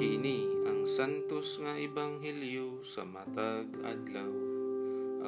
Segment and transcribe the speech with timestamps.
[0.00, 4.32] Kini ang santos nga ebanghelyo sa matag adlaw.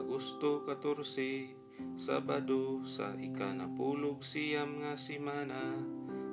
[0.00, 5.76] Agosto 14, Sabado sa ikanapulog siyam nga simana,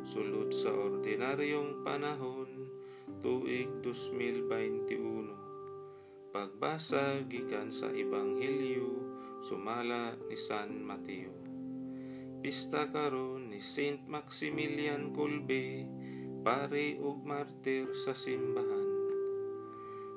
[0.07, 2.47] sulod sa ordinaryong panahon,
[3.19, 6.31] tuig 2021.
[6.31, 9.03] Pagbasa gikan sa ebanghelyo
[9.43, 11.35] sumala ni San Mateo.
[12.39, 15.83] Pista karon ni Saint Maximilian Kolbe,
[16.49, 18.89] pare ug martir sa simbahan.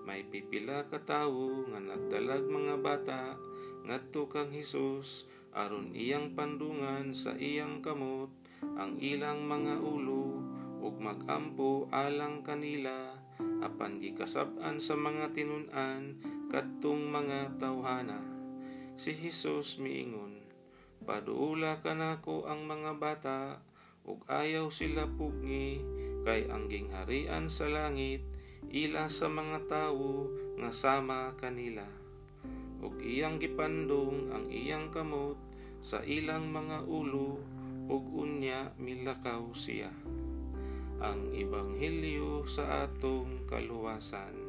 [0.09, 3.36] May pipila ka tawo nga nagdalag mga bata
[3.84, 8.32] ngadto kang Hesus aron iyang pandungan sa iyang kamot
[8.64, 10.41] ang ilang mga ulo
[10.80, 13.12] ug magampo alang kanila
[13.60, 16.16] apan gikasab-an sa mga tinun-an
[16.48, 18.24] kadtong mga tawhana.
[18.96, 20.41] Si Hesus miingon,
[21.05, 23.60] Paduula ka nako ang mga bata,
[24.02, 25.79] ug ayaw sila pugni,
[26.27, 28.22] kay ang gingharian sa langit,
[28.70, 31.86] ila sa mga tawo nga sama kanila.
[32.83, 35.39] Ug iyang gipandong ang iyang kamot
[35.78, 37.39] sa ilang mga ulo,
[37.86, 39.91] ug unya milakaw siya.
[41.03, 44.41] Ang Ebanghelyo sa atong kaluwasan.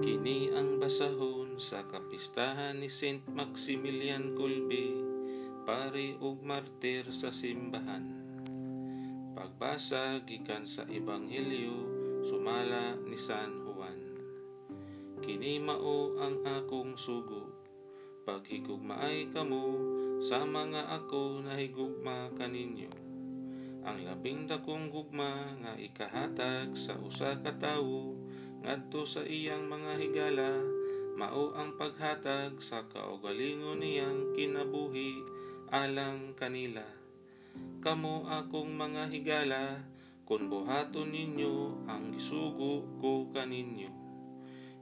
[0.00, 4.96] Kini ang basahon sa kapistahan ni Saint Maximilian Kolbe,
[5.68, 8.08] pare ug martir sa simbahan.
[9.36, 11.84] Pagbasa gikan sa Ebanghelyo
[12.24, 14.00] sumala ni San Juan.
[15.20, 17.52] Kini mao ang akong sugo,
[18.24, 19.76] paghigugmaay kamo
[20.24, 22.88] sa mga ako nahigugma kaninyo.
[23.84, 28.16] Ang labing dakong gugma nga ikahatag sa usa ka tawo
[28.60, 30.60] ngadto sa iyang mga higala
[31.16, 35.20] mao ang paghatag sa kaugalingon niyang kinabuhi
[35.68, 36.84] alang kanila.
[37.80, 39.64] Kamo akong mga higala
[40.28, 43.90] kun buhaton ninyo ang gisugo ko kaninyo.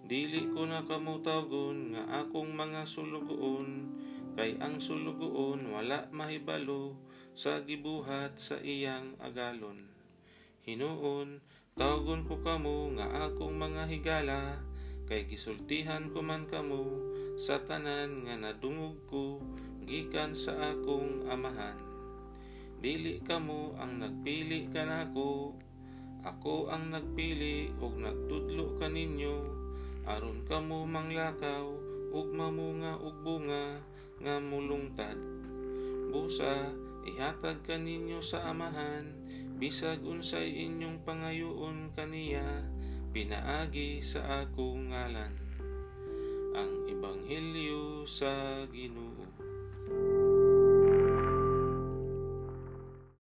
[0.09, 3.93] Dili ko na kamo tawgon nga akong mga sulugoon
[4.39, 6.97] kay ang sulugoon wala mahibalo
[7.39, 9.91] sa gibuhat sa iyang agalon.
[10.65, 11.41] Hinuon
[11.79, 14.59] Tawgon ko kamo nga akong mga higala,
[15.07, 16.91] kay gisultihan ko man kamo
[17.39, 19.39] sa tanan nga nadungog ko
[19.87, 21.79] gikan sa akong amahan.
[22.83, 25.55] Dili kamo ang nagpili kanako,
[26.27, 29.39] ako ang nagpili ug nagtudlo kaninyo,
[30.03, 31.63] aron kamo manglakaw
[32.11, 33.79] ug mamunga ug bunga
[34.19, 35.15] nga mulungtad.
[36.11, 36.75] Busa,
[37.07, 39.15] ihatag kaninyo sa amahan,
[39.59, 42.63] bisag unsay inyong pangayoon kaniya,
[43.11, 45.35] pinaagi sa akong ngalan.
[46.55, 49.27] Ang Ebanghelyo sa Ginoo.